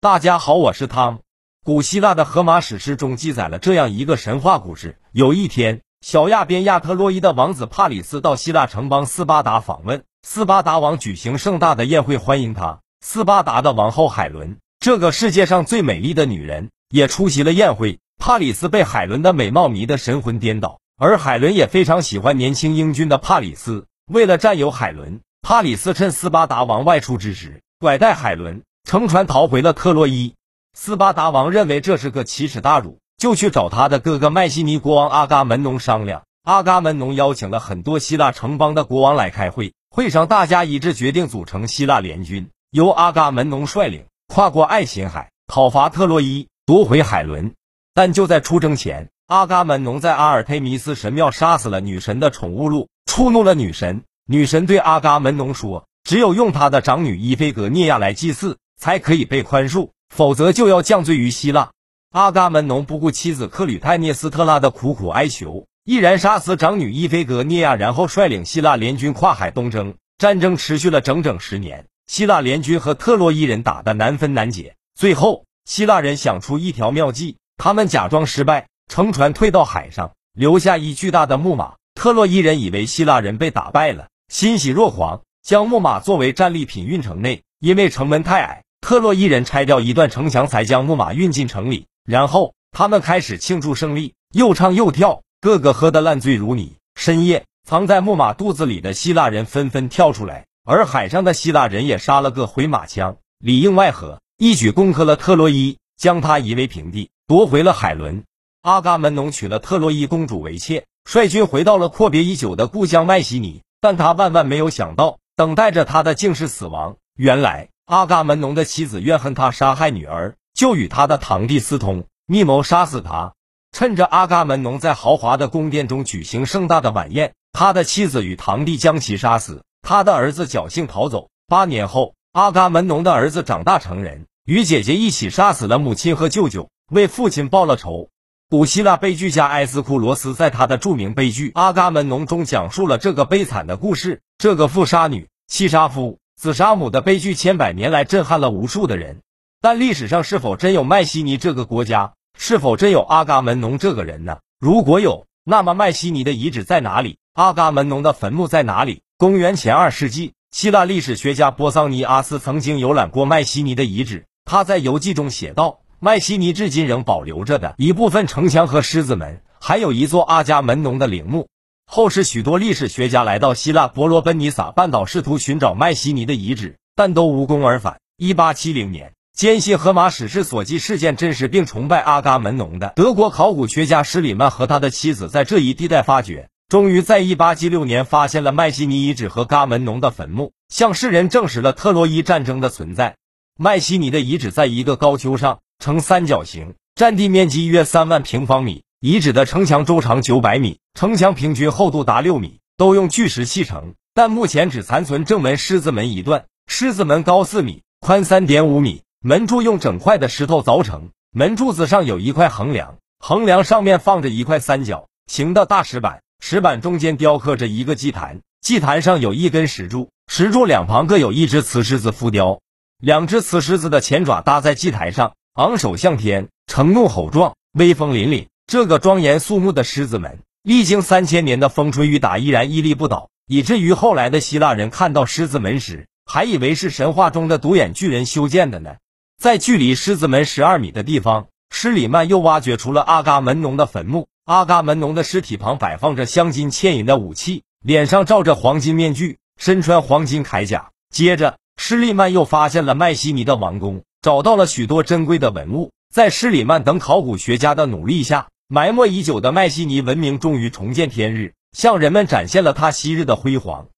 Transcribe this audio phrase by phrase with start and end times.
[0.00, 1.22] 大家好，我是汤。
[1.64, 12.78] 古希腊的荷马史诗中记载了这样一个神话故事：有一天，小亚边亚特洛伊的王子帕里斯到希腊城邦斯巴达访问，斯巴达王举行盛大的宴会欢迎他。
[13.00, 17.98] 斯巴达的王后海伦，这个世界上最美丽的女人，也出席了宴会。
[18.20, 23.88] 帕里斯被海伦的美貌迷得神魂颠倒，而海伦也非常喜欢年轻英俊的帕里斯。
[24.06, 28.62] 为了占有海伦，帕里斯趁斯巴达王外出之时，拐带海伦。
[28.88, 30.34] 乘船逃回了特洛伊，
[30.72, 36.22] 斯巴达王认为这是个奇耻大辱，就去找他的哥哥麦西尼国王阿伽门农商量。
[36.44, 47.52] 阿伽门农邀请了很多希腊城邦的国王来开会，会上大家一致决定组成希腊联军，由阿伽门农率领，跨过爱琴海，讨伐特洛伊，夺回海伦。
[47.92, 54.04] 但就在出征前，阿伽门农在阿尔忒弥斯神庙杀死了女神的宠物鹿，触怒了女神。
[54.26, 61.70] 女神对阿伽门农说：“只有用他的长女伊菲格涅亚来祭祀。”才可以被宽恕，否则就要降罪于希腊。
[62.12, 69.94] 阿伽门农不顾妻子克吕泰涅斯特拉的苦苦哀求，毅然杀死长女伊菲格涅亚，然后率领希腊联军跨海东征。
[70.16, 74.74] 战争持续了整整十年，希腊联军和特洛伊人打得难分难解。
[74.94, 81.74] 最后，希腊人想出一条妙计，他们假装失败，乘船退到海上，留下一巨大的木马。
[81.94, 88.64] 特洛伊人以为希腊人被打败了，欣喜若狂，将木马作为战利品运城内，因为城门太矮。
[88.80, 91.86] 特洛伊人拆掉一段城墙，才将木马运进城里。
[92.04, 96.76] 然后他们开始庆祝胜利，又唱又跳，个个喝得烂醉如泥。
[96.94, 108.24] 深夜，藏在木马肚子里的希腊人纷纷跳出来，而海上的希腊人也杀了个回马枪，里应外合，一举攻克了特洛伊，将他夷为平地，夺回了海伦。
[108.62, 113.62] 阿伽门农娶了特洛伊公主为妾，率军回到了阔别已久的故乡麦西尼。
[113.80, 116.96] 但他万万没有想到，等待着他的竟是死亡。
[117.14, 117.68] 原来。
[117.88, 123.32] 阿伽门农的妻子怨恨他杀害女儿，就与他的堂弟私通，密谋杀死他。
[123.72, 131.30] 趁着阿伽门农在豪华的宫殿中举行盛大的晚宴，他的妻子与堂弟将其杀死，他的儿子侥幸逃走。
[131.46, 138.10] 八年后，阿伽门农的儿子长大成人，与姐姐一起杀死了母亲和舅舅，为父亲报了仇。
[138.50, 144.20] 古希腊悲剧家埃斯库罗斯在他的著名悲剧《阿伽门农》中讲述了这个悲惨的故事。
[144.36, 146.18] 这个父杀女，妻杀夫。
[146.38, 149.22] 自杀母的悲剧千百年来震撼了无数的人，
[149.60, 152.12] 但历史上是否真有麦西尼这个国家？
[152.38, 154.38] 是否真有阿伽门农这个人呢？
[154.60, 157.18] 如果有，那么麦西尼的遗址在哪里？
[157.34, 159.02] 阿伽门农的坟墓在哪里？
[159.16, 171.48] 公元前二世纪，希腊历史学家波桑尼阿斯曾经游览过麦西尼的遗址，他在游记中写道：麦西尼至今仍保留着的一部分城墙和狮子门，还有一座阿伽门农的陵墓。
[171.90, 177.98] 后世许多历史学家来到希腊伯罗奔尼撒半岛，试图寻找麦西尼的遗址，但都无功而返。
[178.18, 193.16] 一八七零年，坚信荷马史诗所记事件真实并崇拜阿伽门农的德国考古学家施里曼和他的妻子在这一地带发掘，终于在一八七六年发现了麦西尼遗址和伽门农的坟墓，向世人证实了特洛伊战争的存在。
[193.58, 198.82] 麦西尼的遗址在一个高丘上，呈三角形，占地面积约三万平方米。
[199.00, 203.94] 遗址的城墙周长九百米，城墙平均厚度达六米，都用巨石砌成。
[204.12, 222.60] 但目前只残存正门狮子门一段，狮子门高四米，宽三点五米，门柱用整块的石头凿成，门柱子上有一块横梁，横梁上面放着一块三角形的大石板，石板中间雕刻着一个祭坛，祭坛上有一根石柱，石柱两旁各有一只雌狮子浮雕，
[222.98, 228.48] 两只雌狮子的前爪搭在祭台上，昂首向天，呈怒吼状，威风凛凛。
[228.68, 238.96] 这个庄严肃穆的狮子门，历经三千年的风吹雨打，依然屹立不倒，以至于后来的希腊人看到狮子门时，还以为是神话中的独眼巨人修建的呢。
[239.38, 244.28] 在距离狮子门十二米的地方，施里曼又挖掘出了阿伽门农的坟墓。
[244.44, 250.90] 阿伽门农的尸体旁摆放着镶金嵌银的武器，脸上罩着黄金面具，身穿黄金铠甲。
[251.10, 255.90] 接着，施里曼又发现了麦西尼的王宫，找到了许多珍贵的文物。
[256.12, 263.88] 在施里曼等考古学家的努力下，埋没已久的麦西尼文明终于重见天日，向人们展现了它昔日的辉煌。